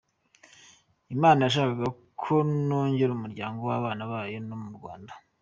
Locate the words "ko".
2.21-2.33